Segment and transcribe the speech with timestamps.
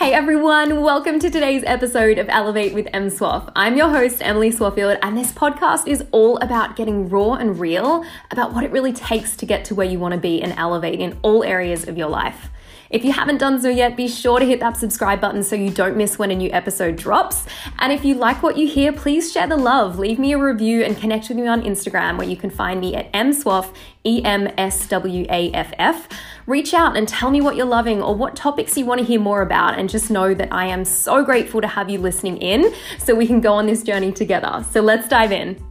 [0.00, 3.52] Hey everyone, welcome to today's episode of Elevate with M Swaff.
[3.54, 8.06] I'm your host, Emily Swaffield, and this podcast is all about getting raw and real
[8.30, 11.00] about what it really takes to get to where you want to be and elevate
[11.00, 12.48] in all areas of your life.
[12.90, 15.70] If you haven't done so yet, be sure to hit that subscribe button so you
[15.70, 17.46] don't miss when a new episode drops.
[17.78, 19.96] And if you like what you hear, please share the love.
[20.00, 22.96] Leave me a review and connect with me on Instagram where you can find me
[22.96, 23.72] at mswaff,
[24.04, 26.08] E M S W A F F.
[26.46, 29.20] Reach out and tell me what you're loving or what topics you want to hear
[29.20, 32.74] more about, and just know that I am so grateful to have you listening in
[32.98, 34.64] so we can go on this journey together.
[34.72, 35.69] So let's dive in.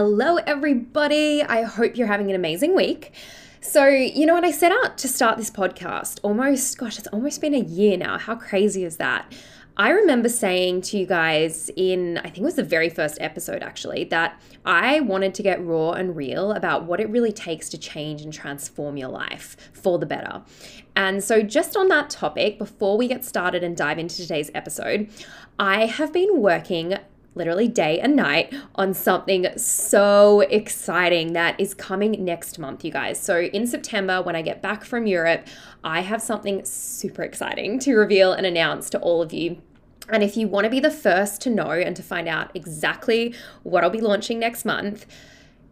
[0.00, 1.42] Hello, everybody.
[1.42, 3.14] I hope you're having an amazing week.
[3.60, 4.44] So, you know what?
[4.44, 8.16] I set out to start this podcast almost, gosh, it's almost been a year now.
[8.16, 9.34] How crazy is that?
[9.76, 13.64] I remember saying to you guys in, I think it was the very first episode
[13.64, 17.78] actually, that I wanted to get raw and real about what it really takes to
[17.78, 20.42] change and transform your life for the better.
[20.94, 25.10] And so, just on that topic, before we get started and dive into today's episode,
[25.58, 26.98] I have been working
[27.34, 33.20] literally day and night on something so exciting that is coming next month, you guys.
[33.20, 35.46] So, in September, when I get back from Europe,
[35.84, 39.62] I have something super exciting to reveal and announce to all of you.
[40.08, 43.34] And if you want to be the first to know and to find out exactly
[43.62, 45.06] what I'll be launching next month,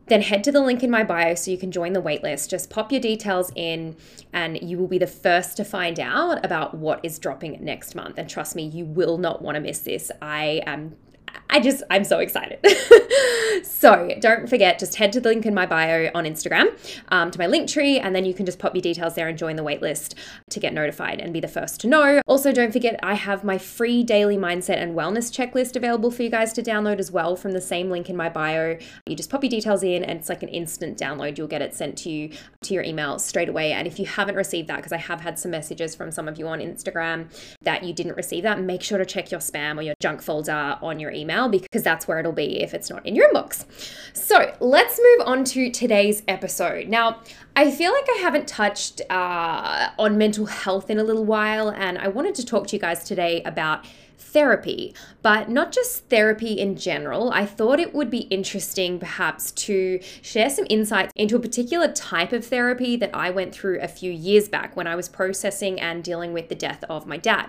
[0.09, 2.49] then head to the link in my bio so you can join the waitlist.
[2.49, 3.97] Just pop your details in,
[4.33, 8.17] and you will be the first to find out about what is dropping next month.
[8.17, 10.13] And trust me, you will not want to miss this.
[10.23, 10.95] I am
[11.49, 12.59] I just, I'm so excited.
[13.65, 16.67] so don't forget, just head to the link in my bio on Instagram
[17.09, 19.57] um, to my Linktree, and then you can just pop your details there and join
[19.57, 20.15] the waitlist
[20.51, 22.21] to get notified and be the first to know.
[22.27, 26.31] Also, don't forget, I have my free daily mindset and wellness checklist available for you
[26.31, 28.79] guys to download as well from the same link in my bio.
[29.07, 31.39] You just pop your details in, and it's like an instant download.
[31.39, 32.31] You'll get it sent to you
[32.63, 33.73] to your email straight away.
[33.73, 36.39] And if you haven't received that, because I have had some messages from some of
[36.39, 37.29] you on Instagram
[37.63, 40.79] that you didn't receive that, make sure to check your spam or your junk folder
[40.83, 43.65] on your email email because that's where it'll be if it's not in your inbox.
[44.15, 46.89] So let's move on to today's episode.
[46.89, 47.21] Now,
[47.55, 51.99] I feel like I haven't touched uh, on mental health in a little while, and
[51.99, 53.85] I wanted to talk to you guys today about
[54.19, 57.31] therapy, but not just therapy in general.
[57.33, 62.33] I thought it would be interesting perhaps to share some insights into a particular type
[62.33, 66.05] of therapy that I went through a few years back when I was processing and
[66.05, 67.49] dealing with the death of my dad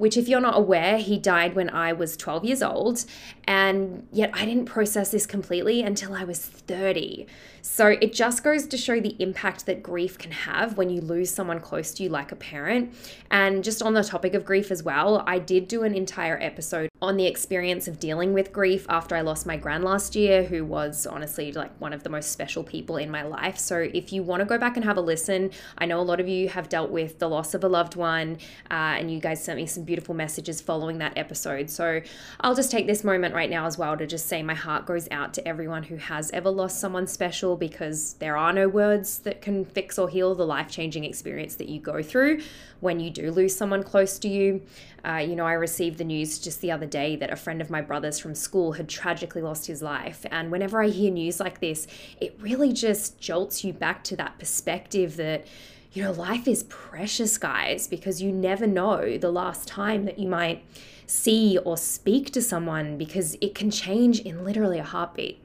[0.00, 3.04] which, if you're not aware, he died when I was 12 years old.
[3.44, 7.26] And yet I didn't process this completely until I was 30.
[7.62, 11.30] So it just goes to show the impact that grief can have when you lose
[11.30, 12.94] someone close to you, like a parent.
[13.30, 16.90] And just on the topic of grief as well, I did do an entire episode
[17.02, 20.64] on the experience of dealing with grief after I lost my gran last year, who
[20.64, 23.58] was honestly like one of the most special people in my life.
[23.58, 26.20] So if you want to go back and have a listen, I know a lot
[26.20, 28.38] of you have dealt with the loss of a loved one,
[28.70, 31.70] uh, and you guys sent me some beautiful messages following that episode.
[31.70, 32.02] So
[32.40, 35.08] I'll just take this moment right now as well to just say my heart goes
[35.10, 39.42] out to everyone who has ever lost someone special because there are no words that
[39.42, 42.40] can fix or heal the life changing experience that you go through
[42.80, 44.62] when you do lose someone close to you.
[45.04, 47.70] Uh, you know, I received the news just the other day that a friend of
[47.70, 50.24] my brother's from school had tragically lost his life.
[50.30, 51.86] And whenever I hear news like this,
[52.20, 55.46] it really just jolts you back to that perspective that
[55.92, 60.28] you know, life is precious, guys, because you never know the last time that you
[60.28, 60.62] might
[61.06, 65.42] see or speak to someone because it can change in literally a heartbeat.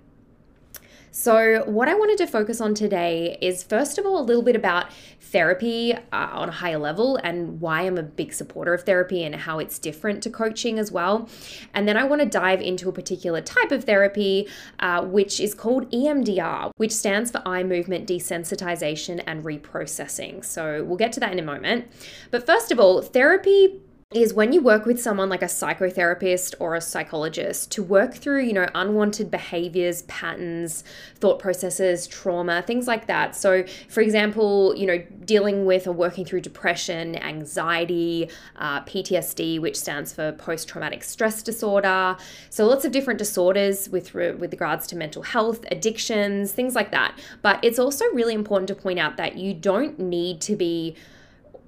[1.17, 4.57] So, what I wanted to focus on today is first of all, a little bit
[4.57, 9.23] about therapy uh, on a higher level and why I'm a big supporter of therapy
[9.23, 11.29] and how it's different to coaching as well.
[11.73, 14.49] And then I want to dive into a particular type of therapy,
[14.79, 20.43] uh, which is called EMDR, which stands for eye movement desensitization and reprocessing.
[20.43, 21.87] So, we'll get to that in a moment.
[22.29, 23.79] But first of all, therapy
[24.15, 28.41] is when you work with someone like a psychotherapist or a psychologist to work through,
[28.43, 30.85] you know, unwanted behaviors, patterns,
[31.15, 33.35] thought processes, trauma, things like that.
[33.35, 39.77] So, for example, you know, dealing with or working through depression, anxiety, uh, PTSD, which
[39.77, 42.15] stands for post traumatic stress disorder.
[42.49, 47.19] So, lots of different disorders with, with regards to mental health, addictions, things like that.
[47.41, 50.95] But it's also really important to point out that you don't need to be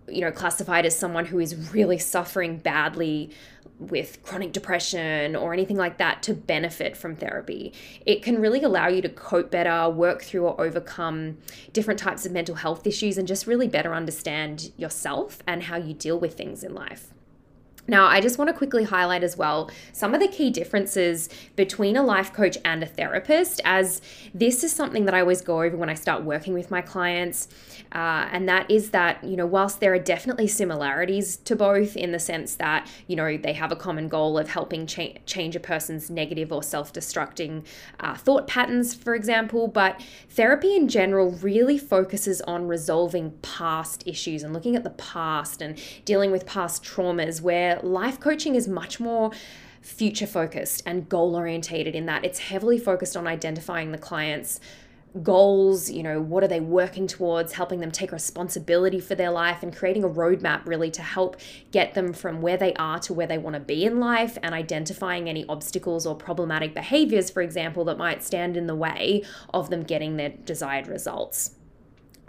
[0.07, 3.29] you know, classified as someone who is really suffering badly
[3.79, 7.73] with chronic depression or anything like that to benefit from therapy.
[8.05, 11.37] It can really allow you to cope better, work through or overcome
[11.73, 15.93] different types of mental health issues, and just really better understand yourself and how you
[15.93, 17.13] deal with things in life.
[17.87, 21.95] Now, I just want to quickly highlight as well some of the key differences between
[21.95, 24.01] a life coach and a therapist, as
[24.33, 27.47] this is something that I always go over when I start working with my clients.
[27.93, 32.11] Uh, and that is that, you know, whilst there are definitely similarities to both in
[32.11, 35.59] the sense that, you know, they have a common goal of helping cha- change a
[35.59, 37.65] person's negative or self destructing
[38.01, 44.43] uh, thought patterns, for example, but therapy in general really focuses on resolving past issues
[44.43, 48.99] and looking at the past and dealing with past traumas where life coaching is much
[48.99, 49.31] more
[49.81, 54.59] future focused and goal orientated in that it's heavily focused on identifying the client's
[55.23, 59.63] goals, you know, what are they working towards, helping them take responsibility for their life
[59.63, 61.37] and creating a roadmap really to help
[61.71, 64.53] get them from where they are to where they want to be in life and
[64.53, 69.69] identifying any obstacles or problematic behaviors, for example, that might stand in the way of
[69.69, 71.56] them getting their desired results.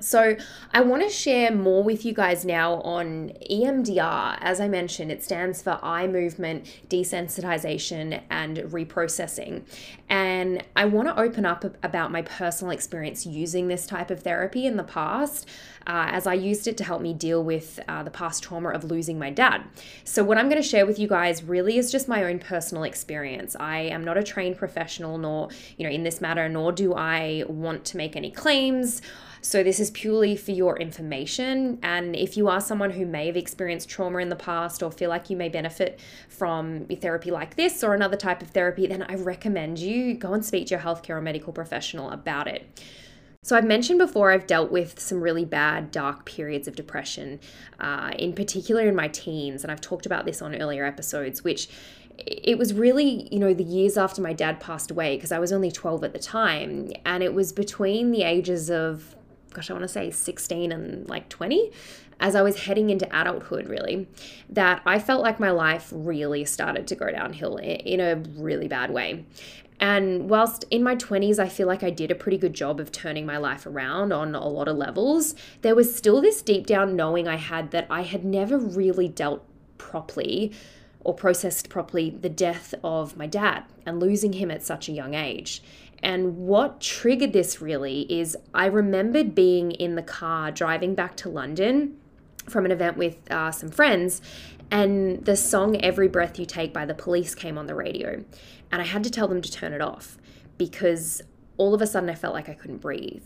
[0.00, 0.36] So,
[0.72, 4.38] I want to share more with you guys now on EMDR.
[4.40, 9.62] As I mentioned, it stands for eye movement desensitization and reprocessing.
[10.08, 14.66] And I want to open up about my personal experience using this type of therapy
[14.66, 15.48] in the past,
[15.88, 18.84] uh, as I used it to help me deal with uh, the past trauma of
[18.84, 19.64] losing my dad.
[20.04, 22.84] So, what I'm going to share with you guys really is just my own personal
[22.84, 23.56] experience.
[23.58, 27.42] I am not a trained professional, nor, you know, in this matter, nor do I
[27.48, 29.02] want to make any claims
[29.40, 31.78] so, this is purely for your information.
[31.82, 35.10] And if you are someone who may have experienced trauma in the past or feel
[35.10, 39.14] like you may benefit from therapy like this or another type of therapy, then I
[39.14, 42.82] recommend you go and speak to your healthcare or medical professional about it.
[43.42, 47.38] So, I've mentioned before I've dealt with some really bad, dark periods of depression,
[47.78, 49.62] uh, in particular in my teens.
[49.62, 51.68] And I've talked about this on earlier episodes, which
[52.18, 55.52] it was really, you know, the years after my dad passed away, because I was
[55.52, 56.90] only 12 at the time.
[57.04, 59.14] And it was between the ages of
[59.58, 61.72] gosh, I want to say 16 and like 20,
[62.20, 64.06] as I was heading into adulthood, really,
[64.50, 68.92] that I felt like my life really started to go downhill in a really bad
[68.92, 69.24] way.
[69.80, 72.92] And whilst in my 20s, I feel like I did a pretty good job of
[72.92, 76.94] turning my life around on a lot of levels, there was still this deep down
[76.94, 79.44] knowing I had that I had never really dealt
[79.76, 80.52] properly
[81.00, 85.14] or processed properly the death of my dad and losing him at such a young
[85.14, 85.62] age.
[86.02, 91.28] And what triggered this really is I remembered being in the car driving back to
[91.28, 91.96] London
[92.48, 94.22] from an event with uh, some friends,
[94.70, 98.24] and the song Every Breath You Take by the police came on the radio.
[98.70, 100.18] And I had to tell them to turn it off
[100.56, 101.22] because
[101.56, 103.24] all of a sudden I felt like I couldn't breathe.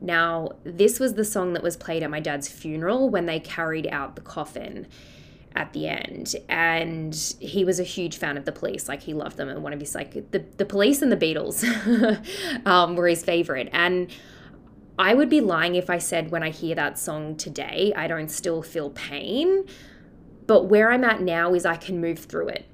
[0.00, 3.86] Now, this was the song that was played at my dad's funeral when they carried
[3.88, 4.86] out the coffin
[5.54, 6.34] at the end.
[6.48, 8.88] And he was a huge fan of the police.
[8.88, 11.64] Like he loved them and one of his like the, the police and the beatles
[12.66, 13.68] um, were his favorite.
[13.72, 14.10] And
[15.00, 18.30] i would be lying if i said when i hear that song today i don't
[18.30, 19.64] still feel pain.
[20.48, 22.67] But where i'm at now is i can move through it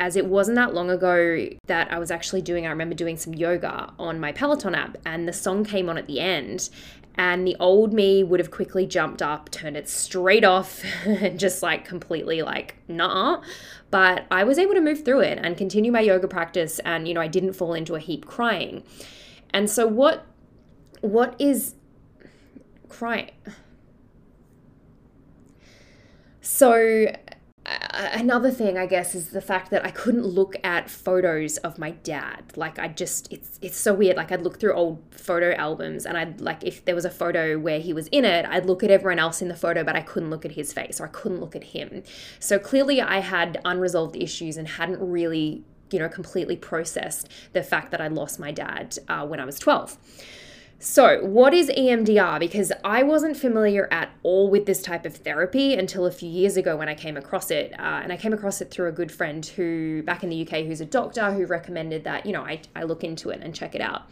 [0.00, 3.34] as it wasn't that long ago that I was actually doing, I remember doing some
[3.34, 6.70] yoga on my Peloton app, and the song came on at the end
[7.16, 11.62] and the old me would have quickly jumped up, turned it straight off, and just
[11.62, 13.42] like completely like, nah.
[13.90, 17.12] But I was able to move through it and continue my yoga practice, and you
[17.12, 18.84] know, I didn't fall into a heap crying.
[19.52, 20.24] And so, what,
[21.02, 21.74] what is
[22.88, 23.32] crying?
[26.40, 27.12] So,
[27.92, 31.90] another thing i guess is the fact that i couldn't look at photos of my
[31.90, 32.42] dad.
[32.56, 34.16] Like i just it's it's so weird.
[34.16, 37.58] Like i'd look through old photo albums and i'd like if there was a photo
[37.58, 40.00] where he was in it i'd look at everyone else in the photo but i
[40.00, 42.02] couldn't look at his face or i couldn't look at him.
[42.38, 47.90] So clearly i had unresolved issues and hadn't really you know completely processed the fact
[47.90, 49.98] that i lost my dad uh, when i was 12
[50.82, 52.40] so, what is EMDR?
[52.40, 56.56] Because I wasn't familiar at all with this type of therapy until a few years
[56.56, 57.74] ago when I came across it.
[57.78, 60.64] Uh, and I came across it through a good friend who, back in the UK,
[60.64, 63.74] who's a doctor, who recommended that, you know, I, I look into it and check
[63.74, 64.04] it out.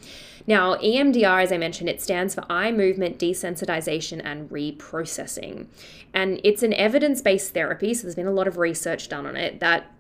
[0.46, 5.68] Now, EMDR, as I mentioned, it stands for eye movement desensitization and reprocessing.
[6.12, 9.37] And it's an evidence based therapy, so there's been a lot of research done on
[9.37, 9.90] it that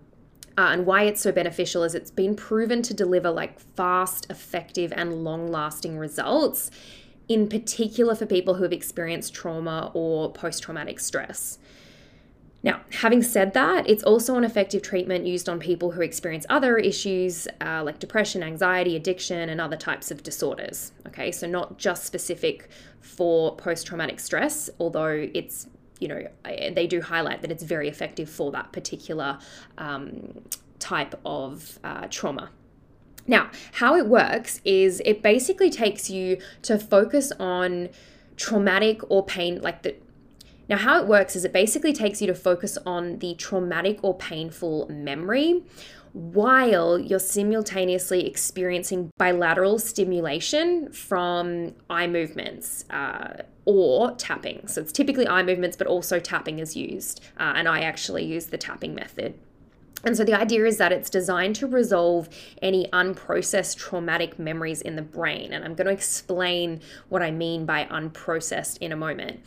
[0.58, 4.92] uh, and why it's so beneficial is it's been proven to deliver like fast, effective,
[4.96, 6.72] and long lasting results,
[7.28, 11.60] in particular for people who have experienced trauma or post traumatic stress.
[12.64, 16.76] Now, having said that, it's also an effective treatment used on people who experience other
[16.76, 20.90] issues uh, like depression, anxiety, addiction, and other types of disorders.
[21.06, 22.68] Okay, so not just specific
[23.00, 28.30] for post traumatic stress, although it's you know, they do highlight that it's very effective
[28.30, 29.38] for that particular
[29.78, 30.42] um,
[30.78, 32.50] type of uh, trauma.
[33.26, 37.90] Now, how it works is it basically takes you to focus on
[38.36, 39.96] traumatic or pain, like the
[40.68, 44.16] Now, how it works is it basically takes you to focus on the traumatic or
[44.16, 45.62] painful memory
[46.18, 54.66] while you're simultaneously experiencing bilateral stimulation from eye movements uh, or tapping.
[54.66, 57.20] So it's typically eye movements, but also tapping is used.
[57.38, 59.38] Uh, and I actually use the tapping method.
[60.04, 62.28] And so the idea is that it's designed to resolve
[62.62, 65.52] any unprocessed traumatic memories in the brain.
[65.52, 69.40] And I'm going to explain what I mean by unprocessed in a moment.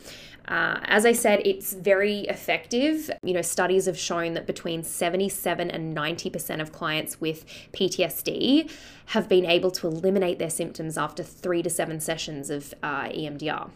[0.48, 3.10] Uh, as I said, it's very effective.
[3.22, 8.70] You know, studies have shown that between 77 and 90% of clients with PTSD
[9.06, 13.70] have been able to eliminate their symptoms after three to seven sessions of uh, EMDR.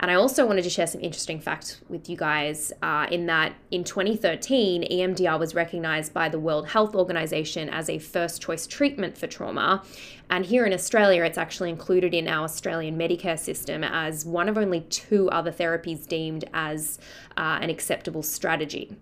[0.00, 3.54] And I also wanted to share some interesting facts with you guys uh, in that
[3.70, 9.16] in 2013, EMDR was recognized by the World Health Organization as a first choice treatment
[9.16, 9.82] for trauma.
[10.28, 14.58] And here in Australia, it's actually included in our Australian Medicare system as one of
[14.58, 16.98] only two other therapies deemed as
[17.36, 18.96] uh, an acceptable strategy.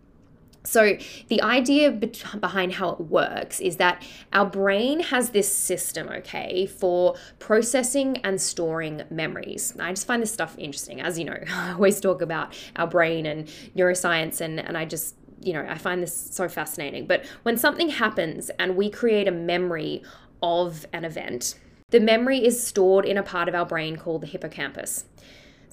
[0.67, 0.97] So,
[1.29, 4.03] the idea behind how it works is that
[4.33, 9.75] our brain has this system, okay, for processing and storing memories.
[9.79, 11.03] I just find this stuff interesting.
[11.03, 15.17] As you know, I always talk about our brain and neuroscience, and, and I just,
[15.43, 17.07] you know, I find this so fascinating.
[17.07, 20.03] But when something happens and we create a memory
[20.43, 21.57] of an event,
[21.91, 25.05] the memory is stored in a part of our brain called the hippocampus.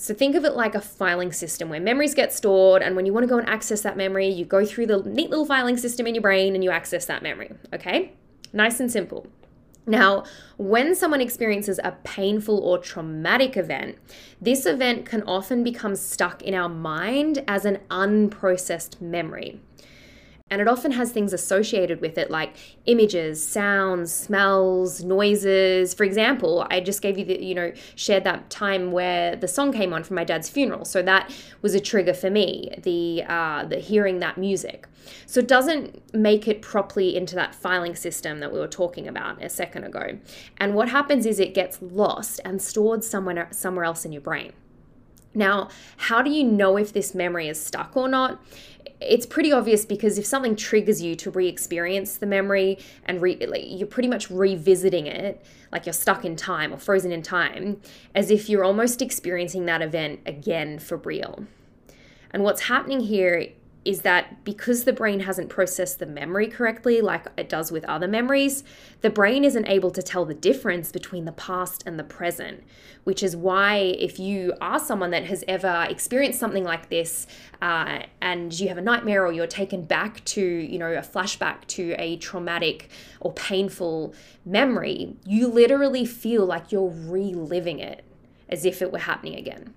[0.01, 3.13] So think of it like a filing system where memories get stored, and when you
[3.13, 6.08] want to go and access that memory, you go through the neat little filing system
[6.08, 7.51] in your brain and you access that memory.
[7.72, 8.13] Okay?
[8.51, 9.27] Nice and simple.
[9.86, 10.24] Now,
[10.58, 14.00] when someone experiences a painful or traumatic event,
[14.41, 19.62] this event can often become stuck in our mind as an unprocessed memory.
[20.51, 25.93] And it often has things associated with it like images, sounds, smells, noises.
[25.93, 29.72] For example, I just gave you the, you know, shared that time where the song
[29.72, 30.84] came on from my dad's funeral.
[30.84, 34.88] So that was a trigger for me, the, uh, the hearing that music.
[35.25, 39.41] So it doesn't make it properly into that filing system that we were talking about
[39.41, 40.20] a second ago.
[40.58, 44.51] And what happens is it gets lost and stored somewhere, somewhere else in your brain.
[45.34, 48.42] Now, how do you know if this memory is stuck or not?
[49.02, 53.88] it's pretty obvious because if something triggers you to re-experience the memory and re- you're
[53.88, 57.82] pretty much revisiting it like you're stuck in time or frozen in time
[58.14, 61.46] as if you're almost experiencing that event again for real
[62.30, 63.48] and what's happening here
[63.84, 68.08] is that because the brain hasn't processed the memory correctly, like it does with other
[68.08, 68.64] memories,
[69.02, 72.64] the brain isn't able to tell the difference between the past and the present.
[73.04, 77.26] Which is why, if you are someone that has ever experienced something like this,
[77.60, 81.66] uh, and you have a nightmare or you're taken back to, you know, a flashback
[81.68, 84.14] to a traumatic or painful
[84.46, 88.06] memory, you literally feel like you're reliving it
[88.48, 89.74] as if it were happening again.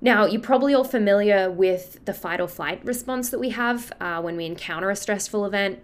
[0.00, 4.20] Now, you're probably all familiar with the fight or flight response that we have uh,
[4.22, 5.80] when we encounter a stressful event.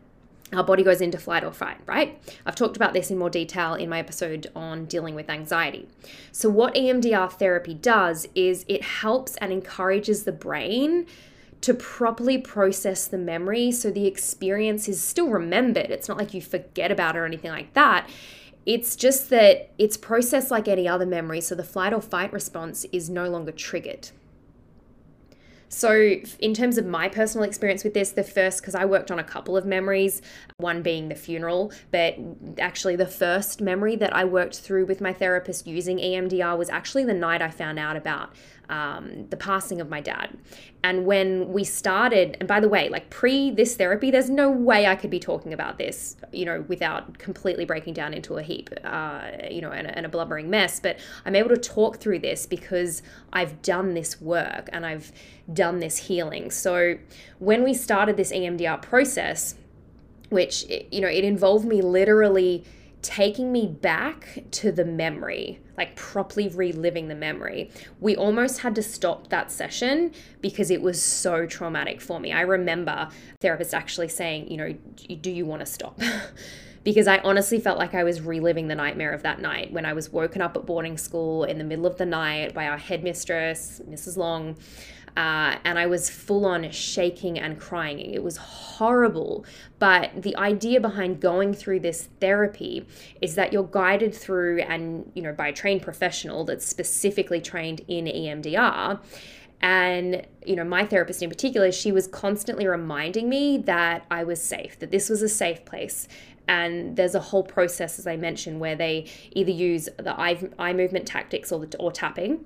[0.53, 2.21] Our body goes into flight or fight, right?
[2.47, 5.89] I've talked about this in more detail in my episode on dealing with anxiety.
[6.31, 11.07] So, what EMDR therapy does is it helps and encourages the brain
[11.63, 15.91] to properly process the memory so the experience is still remembered.
[15.91, 18.09] It's not like you forget about it or anything like that.
[18.67, 22.85] It's just that it's processed like any other memory, so the flight or fight response
[22.93, 24.11] is no longer triggered.
[25.69, 29.19] So, in terms of my personal experience with this, the first, because I worked on
[29.19, 30.23] a couple of memories,
[30.59, 32.17] one being the funeral, but
[32.59, 37.05] actually the first memory that I worked through with my therapist using EMDR was actually
[37.05, 38.33] the night I found out about
[38.69, 40.37] um, the passing of my dad.
[40.83, 44.87] And when we started, and by the way, like pre this therapy, there's no way
[44.87, 48.71] I could be talking about this, you know, without completely breaking down into a heap,
[48.85, 50.79] uh, you know, and, and a blubbering mess.
[50.79, 55.13] But I'm able to talk through this because I've done this work and I've
[55.53, 56.51] done this healing.
[56.51, 56.99] So
[57.39, 59.57] when we started this EMDR process,
[60.29, 62.65] which, you know, it involved me literally
[63.07, 67.71] taking me back to the memory, like properly reliving the memory.
[68.01, 72.33] We almost had to stop that session because it was so traumatic for me.
[72.33, 73.09] I remember
[73.41, 74.73] therapist actually saying, you know,
[75.21, 76.01] do you want to stop?
[76.85, 79.93] because I honestly felt like I was reliving the nightmare of that night when I
[79.93, 83.81] was woken up at boarding school in the middle of the night by our headmistress,
[83.89, 84.17] Mrs.
[84.17, 84.57] Long.
[85.17, 88.01] Uh, and I was full on shaking and crying.
[88.01, 89.47] It was horrible.
[89.79, 92.87] But the idea behind going through this therapy
[93.23, 97.81] is that you're guided through and, you know, by a trained professional that's specifically trained
[97.89, 99.01] in EMDR.
[99.63, 104.43] And, you know, my therapist in particular, she was constantly reminding me that I was
[104.43, 106.09] safe, that this was a safe place.
[106.47, 110.75] And there's a whole process, as I mentioned, where they either use the eye, eye
[110.75, 112.45] movement tactics or, the, or tapping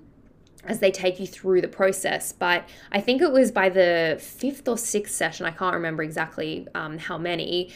[0.64, 2.32] as they take you through the process.
[2.32, 6.66] But I think it was by the fifth or sixth session, I can't remember exactly
[6.74, 7.72] um, how many,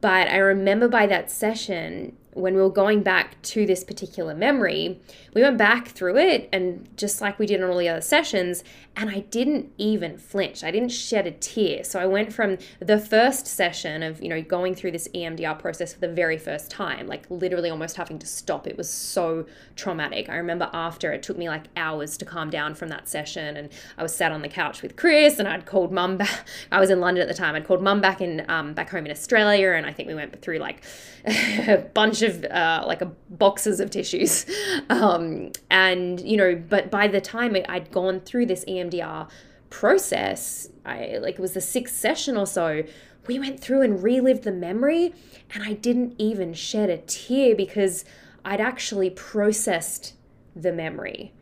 [0.00, 5.00] but I remember by that session, when we were going back to this particular memory,
[5.34, 8.64] we went back through it and just like we did on all the other sessions,
[8.96, 10.62] and I didn't even flinch.
[10.62, 11.84] I didn't shed a tear.
[11.84, 15.94] So I went from the first session of, you know, going through this EMDR process
[15.94, 18.66] for the very first time, like literally almost having to stop.
[18.66, 19.46] It was so
[19.76, 20.28] traumatic.
[20.28, 23.70] I remember after it took me like hours to calm down from that session and
[23.96, 26.46] I was sat on the couch with Chris and I'd called mum back.
[26.72, 27.54] I was in London at the time.
[27.54, 30.40] I'd called mum back in um, back home in Australia and I think we went
[30.42, 30.82] through like
[31.24, 31.78] a
[32.22, 34.46] bunch of uh, like a boxes of tissues.
[34.88, 39.28] Um, and you know, but by the time I'd gone through this EMDR
[39.70, 42.82] process, I like it was the sixth session or so.
[43.26, 45.14] We went through and relived the memory,
[45.54, 48.04] and I didn't even shed a tear because
[48.44, 50.14] I'd actually processed
[50.54, 51.32] the memory.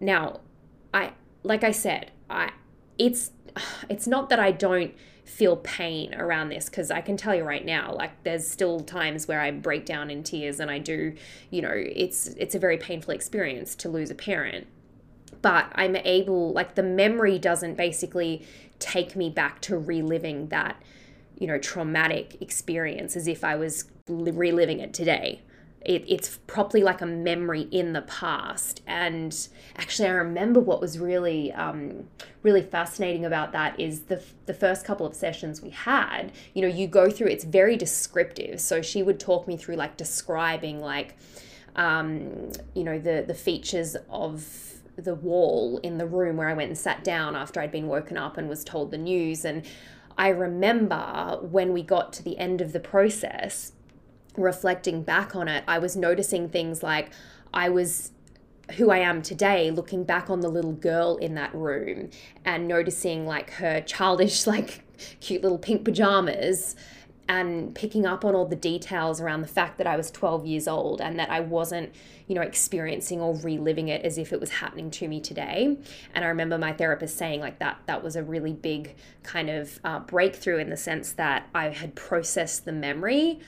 [0.00, 0.40] Now,
[0.94, 2.52] I like I said, I
[2.98, 3.32] it's
[3.88, 4.94] it's not that I don't
[5.28, 9.28] feel pain around this because I can tell you right now like there's still times
[9.28, 11.14] where I break down in tears and I do
[11.50, 14.66] you know it's it's a very painful experience to lose a parent.
[15.42, 18.44] But I'm able like the memory doesn't basically
[18.78, 20.82] take me back to reliving that
[21.38, 25.42] you know traumatic experience as if I was reliving it today
[25.82, 28.82] it, it's properly like a memory in the past.
[28.86, 29.36] And
[29.76, 32.08] actually, I remember what was really, um,
[32.42, 36.32] really fascinating about that is the the first couple of sessions we had.
[36.54, 37.28] You know, you go through.
[37.28, 38.60] It's very descriptive.
[38.60, 41.16] So she would talk me through like describing like,
[41.76, 44.44] um, you know, the the features of
[44.96, 48.16] the wall in the room where I went and sat down after I'd been woken
[48.16, 49.64] up and was told the news and.
[50.20, 53.70] I remember when we got to the end of the process,
[54.38, 57.10] reflecting back on it, I was noticing things like
[57.52, 58.12] I was
[58.76, 62.10] who I am today, looking back on the little girl in that room
[62.44, 64.84] and noticing like her childish, like
[65.20, 66.76] cute little pink pajamas
[67.28, 70.66] and picking up on all the details around the fact that I was 12 years
[70.66, 71.94] old and that I wasn't,
[72.26, 75.76] you know, experiencing or reliving it as if it was happening to me today.
[76.14, 79.78] And I remember my therapist saying like that that was a really big kind of
[79.84, 83.40] uh, breakthrough in the sense that I had processed the memory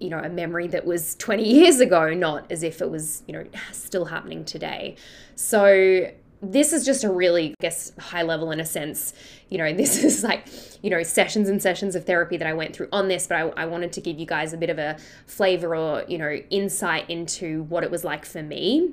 [0.00, 3.32] you know, a memory that was 20 years ago, not as if it was, you
[3.32, 4.96] know, still happening today.
[5.34, 9.12] So this is just a really, I guess, high level in a sense.
[9.48, 10.46] You know, this is like,
[10.82, 13.62] you know, sessions and sessions of therapy that I went through on this, but I,
[13.62, 17.08] I wanted to give you guys a bit of a flavor or, you know, insight
[17.10, 18.92] into what it was like for me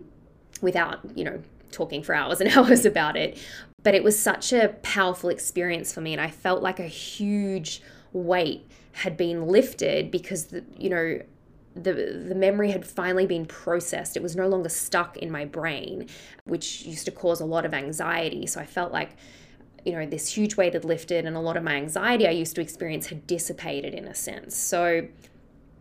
[0.62, 1.42] without, you know,
[1.72, 3.38] talking for hours and hours about it.
[3.84, 7.84] But it was such a powerful experience for me, and I felt like a huge
[8.14, 11.20] weight had been lifted because the, you know
[11.76, 11.94] the
[12.28, 14.16] the memory had finally been processed.
[14.16, 16.08] It was no longer stuck in my brain,
[16.46, 18.48] which used to cause a lot of anxiety.
[18.48, 19.12] So I felt like
[19.84, 22.56] you know this huge weight had lifted and a lot of my anxiety I used
[22.56, 24.56] to experience had dissipated in a sense.
[24.56, 25.08] So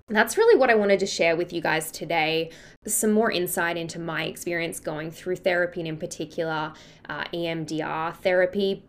[0.08, 2.50] that's really what I wanted to share with you guys today.
[2.86, 6.72] Some more insight into my experience going through therapy and in particular
[7.08, 8.84] uh, EMDR therapy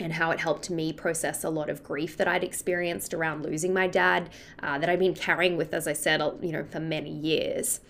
[0.00, 3.74] and how it helped me process a lot of grief that I'd experienced around losing
[3.74, 4.30] my dad,
[4.62, 7.80] uh, that I'd been carrying with, as I said, you know, for many years.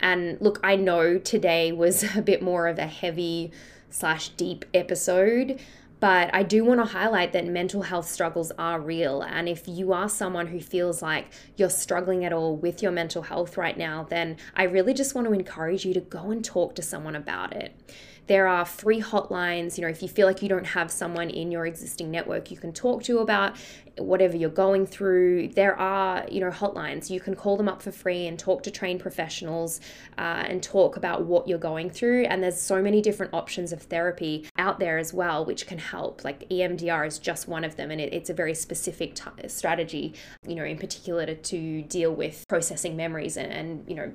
[0.00, 3.52] And look, I know today was a bit more of a heavy
[3.90, 5.60] slash deep episode.
[6.02, 9.22] But I do want to highlight that mental health struggles are real.
[9.22, 13.22] And if you are someone who feels like you're struggling at all with your mental
[13.22, 16.74] health right now, then I really just want to encourage you to go and talk
[16.74, 17.78] to someone about it.
[18.26, 19.76] There are free hotlines.
[19.76, 22.56] You know, if you feel like you don't have someone in your existing network you
[22.56, 23.56] can talk to about
[23.98, 27.10] whatever you're going through, there are, you know, hotlines.
[27.10, 29.80] You can call them up for free and talk to trained professionals
[30.18, 32.24] uh, and talk about what you're going through.
[32.24, 36.24] And there's so many different options of therapy out there as well, which can help.
[36.24, 40.14] Like EMDR is just one of them, and it, it's a very specific t- strategy,
[40.46, 44.12] you know, in particular to, to deal with processing memories and, and you know,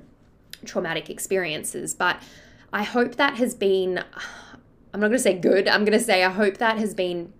[0.64, 1.94] traumatic experiences.
[1.94, 2.20] But
[2.72, 3.98] I hope that has been,
[4.92, 7.32] I'm not going to say good, I'm going to say I hope that has been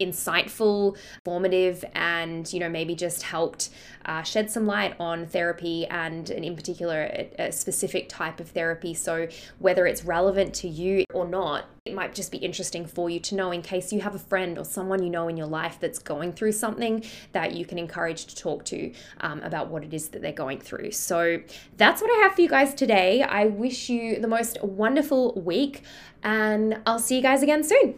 [0.00, 3.70] insightful, formative, and you know maybe just helped
[4.08, 8.48] uh, shed some light on therapy and, and in particular a, a, specific type of
[8.50, 8.94] therapy.
[8.94, 13.20] So whether it's relevant to you or not, it might just be interesting for you
[13.20, 15.78] to know in case you have a friend or someone you know in your life
[15.78, 19.92] that's going through something that you can encourage to talk to um, about what it
[19.92, 20.90] is that they're going through.
[20.92, 21.40] So
[21.76, 23.22] that's what I have for you guys today.
[23.22, 25.82] I wish you the most wonderful week
[26.22, 27.94] and I'll see you guys again soon.